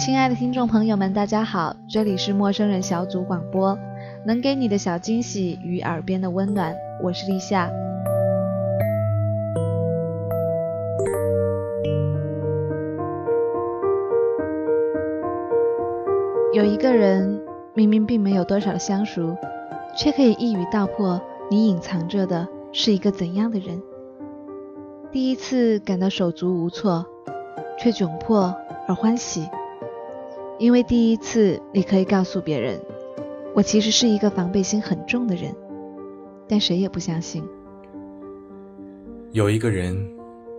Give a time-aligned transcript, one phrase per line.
[0.00, 3.78] 亲爱的听众朋友们，大家好，这里是陌生人小组广播，
[4.24, 7.70] 能给你的小惊喜与耳边的温暖，我是立夏。
[16.54, 17.38] 有一个人，
[17.74, 19.36] 明明并没有多少相熟，
[19.94, 23.78] 却可以一语道破你隐藏着的是一个怎样的人。
[25.12, 27.04] 第一次感到手足无措，
[27.78, 28.56] 却窘迫
[28.88, 29.46] 而欢喜。
[30.60, 32.78] 因为第一次，你可以告诉别人，
[33.54, 35.56] 我其实是一个防备心很重的人，
[36.46, 37.42] 但谁也不相信。
[39.32, 39.96] 有一个人，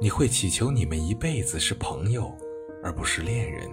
[0.00, 2.32] 你会祈求你们一辈子是朋友，
[2.82, 3.68] 而不是恋人，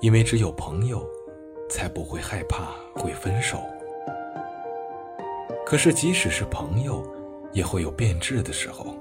[0.00, 1.08] 因为只有朋友，
[1.70, 3.58] 才不会害怕会分手。
[5.64, 7.04] 可是即使是朋友，
[7.52, 8.96] 也会有变质的时候，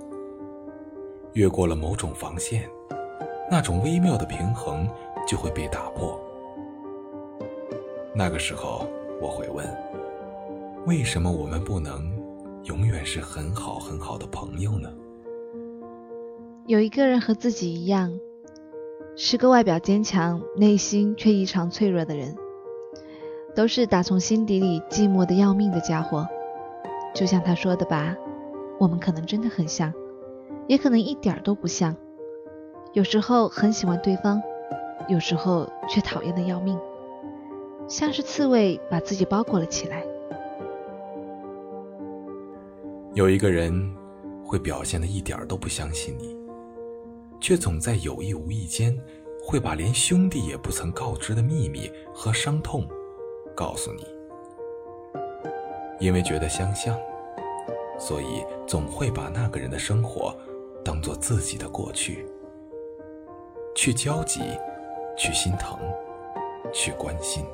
[1.34, 2.70] 越过了某种防线，
[3.50, 4.88] 那种微妙的平衡。
[5.26, 6.20] 就会被打破。
[8.14, 8.88] 那个时候，
[9.22, 9.66] 我会问：
[10.86, 12.12] 为什么我们不能
[12.64, 14.90] 永远是很好很好的朋友呢？
[16.68, 18.20] 有一个人和自己一样，
[19.16, 22.36] 是个外表坚强、内心却异常脆弱的人，
[23.54, 26.28] 都是打从心底里寂寞的要命的家伙。
[27.14, 28.16] 就像他说的吧，
[28.80, 29.94] 我们可能真的很像，
[30.68, 31.96] 也可能一点都不像。
[32.94, 34.42] 有时候很喜欢对方。
[35.08, 36.80] 有时候却讨厌的要命，
[37.88, 40.04] 像是刺猬把自己包裹了起来。
[43.14, 43.96] 有一个人
[44.44, 46.36] 会表现的一点都不相信你，
[47.40, 48.98] 却总在有意无意间
[49.44, 52.88] 会把连兄弟也不曾告知的秘密和伤痛
[53.56, 54.06] 告诉你。
[56.00, 56.98] 因为觉得相像，
[58.00, 60.36] 所以总会把那个人的生活
[60.84, 62.26] 当做自己的过去，
[63.76, 64.42] 去交集。
[65.16, 65.80] 去心疼，
[66.74, 67.46] 去关心，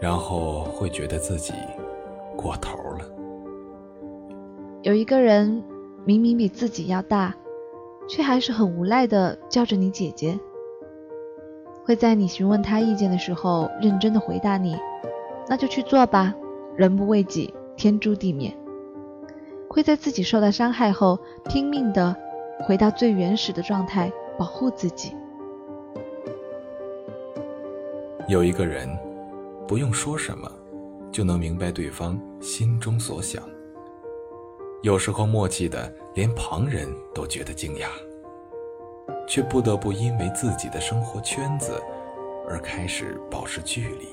[0.00, 1.52] 然后会觉得自己
[2.36, 3.04] 过头了。
[4.82, 5.62] 有一个人
[6.04, 7.34] 明明比自己要大，
[8.08, 10.38] 却还是很无赖的叫着你姐姐。
[11.84, 14.78] 会在你询问他意见的时候，认真的回答你
[15.48, 16.34] ：“那就去做吧，
[16.76, 18.54] 人不为己，天诛地灭。”
[19.68, 22.14] 会在自己受到伤害后，拼命的
[22.64, 25.16] 回到最原始的状态，保护自己。
[28.28, 28.88] 有一个人，
[29.66, 30.50] 不用说什么，
[31.10, 33.42] 就能明白对方心中所想。
[34.82, 37.86] 有时候默契的连旁人都觉得惊讶，
[39.26, 41.72] 却不得不因为自己的生活圈子
[42.48, 44.08] 而开始保持距离。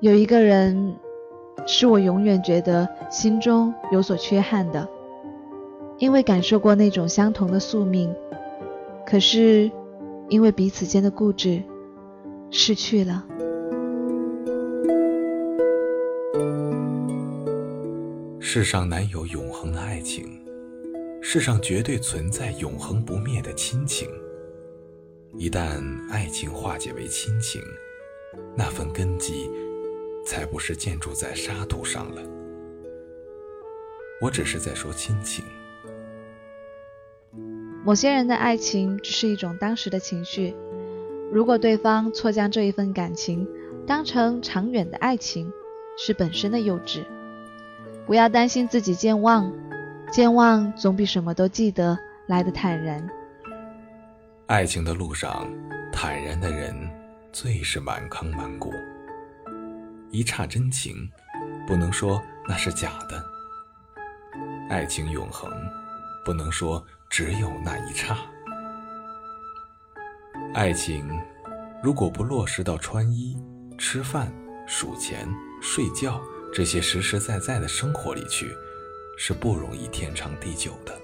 [0.00, 0.96] 有一个人，
[1.66, 4.88] 是我永远觉得心中有所缺憾的，
[5.98, 8.14] 因为感受过那种相同的宿命，
[9.06, 9.70] 可是
[10.28, 11.62] 因为彼此间的固执。
[12.56, 13.26] 失去了。
[18.38, 20.40] 世上难有永恒的爱情，
[21.20, 24.08] 世上绝对存在永恒不灭的亲情。
[25.36, 27.60] 一旦爱情化解为亲情，
[28.56, 29.50] 那份根基
[30.24, 32.22] 才不是建筑在沙土上了。
[34.20, 35.44] 我只是在说亲情。
[37.84, 40.56] 某些人的爱情只是一种当时的情绪。
[41.30, 43.46] 如果对方错将这一份感情
[43.86, 45.52] 当成长远的爱情，
[45.98, 47.04] 是本身的幼稚。
[48.06, 49.52] 不要担心自己健忘，
[50.10, 53.06] 健忘总比什么都记得来的坦然。
[54.46, 55.46] 爱情的路上，
[55.92, 56.74] 坦然的人
[57.32, 58.72] 最是满坑满谷。
[60.10, 60.94] 一刹真情，
[61.66, 63.22] 不能说那是假的。
[64.70, 65.50] 爱情永恒，
[66.24, 66.82] 不能说
[67.16, 68.18] 只有那一刹。
[70.52, 71.08] 爱情，
[71.80, 73.36] 如果不落实到穿衣、
[73.78, 74.34] 吃饭、
[74.66, 75.32] 数钱、
[75.62, 76.20] 睡觉
[76.52, 78.52] 这些实实在在的生活里去，
[79.16, 81.00] 是不容易天长地久的。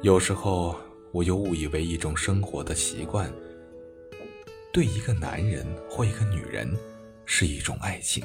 [0.00, 0.76] 有时候，
[1.12, 3.32] 我又误以为一种生活的习惯，
[4.72, 6.76] 对一个男人或一个女人，
[7.24, 8.24] 是一种爱情。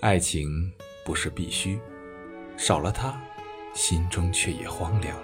[0.00, 0.72] 爱情
[1.04, 1.78] 不是必须，
[2.56, 3.20] 少了它，
[3.74, 5.16] 心中却也荒凉。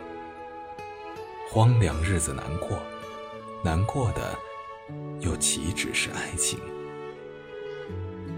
[1.51, 2.79] 荒凉日子难过，
[3.63, 4.39] 难过的
[5.21, 6.59] 又岂止是爱情？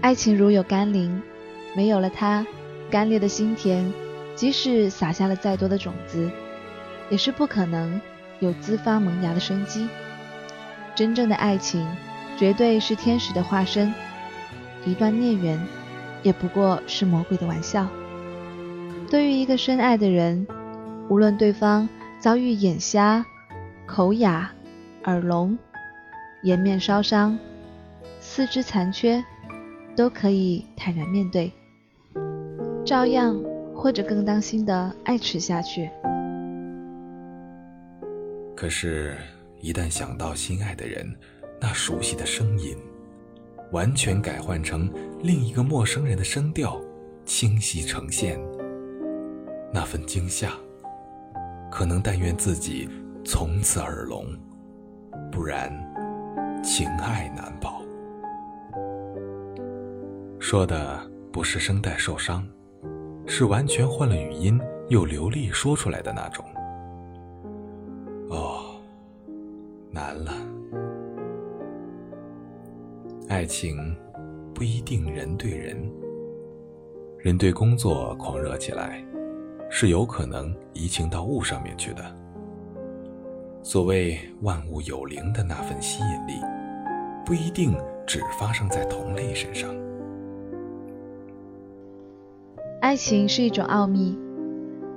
[0.01, 1.21] 爱情如有甘霖，
[1.75, 2.45] 没有了它，
[2.89, 3.91] 干裂的心田，
[4.35, 6.29] 即使撒下了再多的种子，
[7.09, 8.01] 也是不可能
[8.39, 9.87] 有滋发萌芽的生机。
[10.93, 11.87] 真正的爱情，
[12.37, 13.93] 绝对是天使的化身，
[14.85, 15.61] 一段孽缘，
[16.23, 17.87] 也不过是魔鬼的玩笑。
[19.11, 20.47] 对于一个深爱的人，
[21.07, 21.87] 无论对方。
[22.21, 23.25] 遭遇眼瞎、
[23.87, 24.51] 口哑、
[25.05, 25.57] 耳聋、
[26.43, 27.35] 颜面烧伤、
[28.19, 29.25] 四肢残缺，
[29.95, 31.51] 都可以坦然面对，
[32.85, 33.35] 照样
[33.73, 35.89] 或者更当心的爱持下去。
[38.55, 39.17] 可是，
[39.61, 41.11] 一旦想到心爱的人，
[41.59, 42.77] 那熟悉的声音，
[43.71, 44.87] 完全改换成
[45.23, 46.79] 另一个陌生人的声调，
[47.25, 48.39] 清晰呈现，
[49.73, 50.51] 那份惊吓，
[51.71, 52.89] 可能但愿自己
[53.23, 54.25] 从此耳聋，
[55.31, 55.71] 不然
[56.61, 57.81] 情爱难保。
[60.39, 60.99] 说的
[61.31, 62.45] 不是声带受伤，
[63.25, 64.59] 是完全换了语音
[64.89, 66.43] 又流利说出来的那种。
[68.29, 68.75] 哦
[69.89, 70.33] 难了，
[73.29, 73.95] 爱情
[74.53, 75.91] 不一定人对人，
[77.19, 79.03] 人对工作狂热起来，
[79.73, 82.03] 是有可能移情到物上面去的。
[83.63, 86.41] 所谓万物有灵的那份吸引力，
[87.25, 87.73] 不一定
[88.05, 89.73] 只发生在同类身上。
[92.81, 94.19] 爱情是一种奥秘，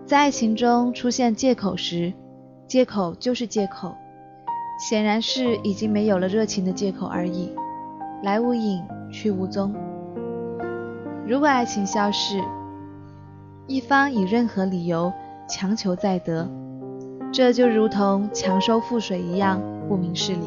[0.04, 2.12] 在爱情中出现借口时，
[2.66, 3.94] 借口就是借口。
[4.76, 7.52] 显然是已经没有了热情的借口而已，
[8.24, 8.82] 来无影
[9.12, 9.72] 去无踪。
[11.24, 12.42] 如果爱情消逝，
[13.66, 15.10] 一方以任何理由
[15.48, 16.46] 强求再得，
[17.32, 20.46] 这就如同强收覆水一样不明事理。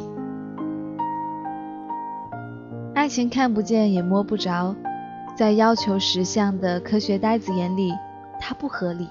[2.94, 4.76] 爱情看不见也摸不着，
[5.36, 7.92] 在要求实相的科学呆子眼里，
[8.40, 9.08] 它不合理。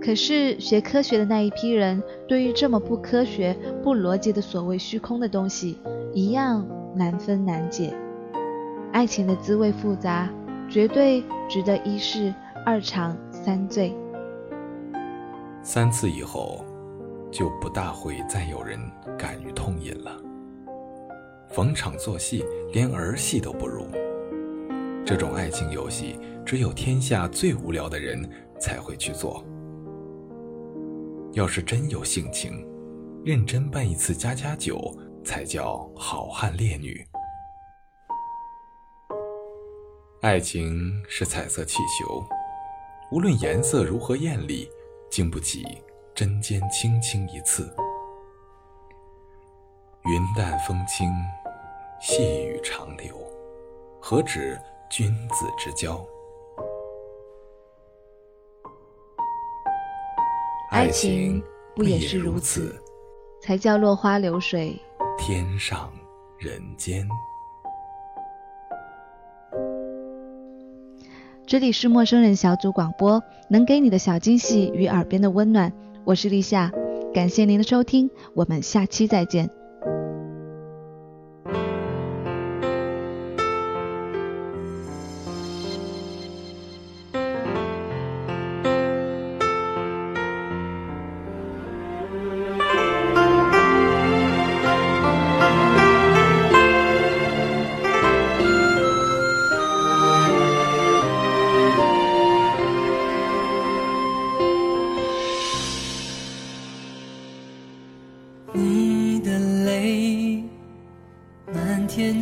[0.00, 5.78] 可是学科学的那一批人，对于这么不科学、不逻辑的所谓虚空的东西，
[6.14, 7.92] 一样难分难解。
[8.92, 10.30] 爱情的滋味复杂，
[10.68, 12.32] 绝对值得一试、
[12.68, 13.96] 二尝、三醉。
[15.62, 16.64] 三次以后，
[17.30, 18.76] 就不大会再有人
[19.16, 20.20] 敢于痛饮了。
[21.48, 23.86] 逢场作戏，连儿戏都不如。
[25.06, 28.28] 这种爱情游戏，只有天下最无聊的人
[28.58, 29.44] 才会去做。
[31.34, 32.66] 要是真有性情，
[33.24, 34.76] 认真办一次家家酒，
[35.24, 37.00] 才叫好汉烈女。
[40.20, 42.24] 爱情是彩色气球，
[43.12, 44.68] 无论颜色如何艳丽，
[45.08, 45.64] 经不起
[46.12, 47.62] 针尖轻轻一刺。
[50.04, 51.08] 云淡风轻，
[52.00, 53.16] 细雨长流，
[54.00, 54.60] 何止
[54.90, 56.04] 君子之交？
[60.72, 61.40] 爱情
[61.76, 62.74] 不也是如此，
[63.40, 64.76] 才叫落花流水，
[65.16, 65.92] 天上
[66.38, 67.08] 人间。
[71.46, 75.72] 这里是陌生人小组广播，能给你的小惊喜与耳边的温暖。
[76.02, 76.72] 我是立夏，
[77.14, 79.48] 感谢您的收听，我们下期再见。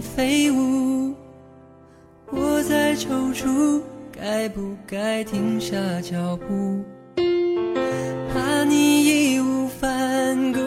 [0.04, 1.14] 飞舞，
[2.30, 3.80] 我在踌躇，
[4.12, 6.84] 该不该停下脚步？
[8.32, 10.60] 怕你义无反顾，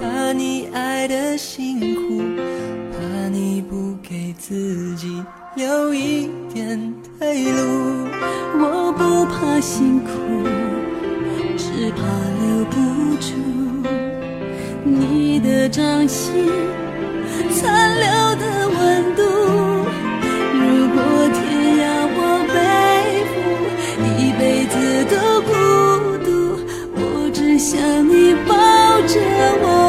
[0.00, 2.22] 怕你爱的辛苦，
[2.92, 5.22] 怕你不给自己
[5.56, 8.06] 留一点退路。
[8.62, 10.10] 我不怕辛苦，
[11.58, 12.00] 只怕
[12.40, 13.34] 留不住
[14.84, 16.46] 你的掌心。
[17.52, 17.60] 残
[18.00, 18.06] 留
[18.36, 18.78] 的温
[19.16, 19.22] 度，
[20.52, 20.96] 如果
[21.34, 21.38] 天
[21.78, 21.84] 要
[22.16, 22.18] 我
[22.52, 22.56] 背
[23.30, 23.32] 负
[24.18, 24.74] 一辈子
[25.06, 25.50] 的孤
[26.24, 26.28] 独，
[26.94, 27.00] 我
[27.32, 28.52] 只想你抱
[29.06, 29.14] 着
[29.62, 29.79] 我。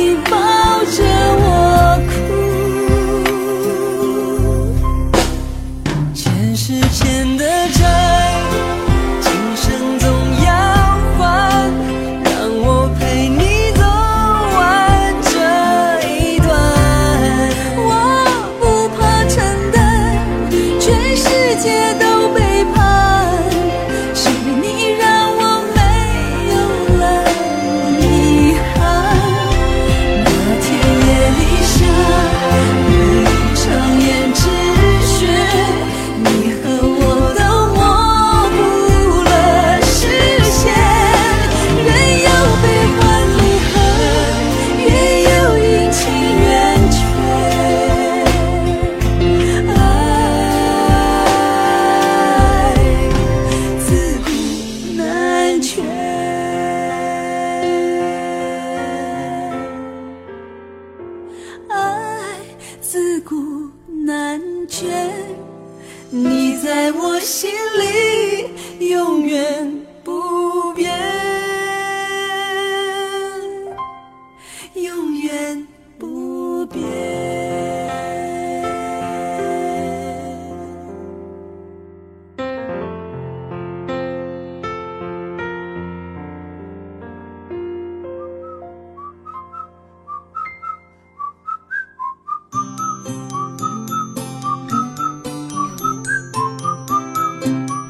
[0.00, 0.39] 想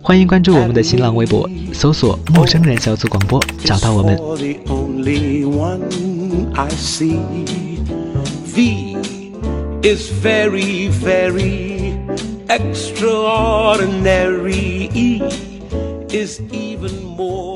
[0.00, 4.16] 欢迎关注我们的新浪微博，搜索“陌生人小组广播”，找到我们。
[4.16, 4.24] The.
[8.54, 8.96] V
[9.82, 11.94] is very, very
[12.46, 14.88] extraordinary.
[14.94, 15.20] E
[16.10, 17.53] is even more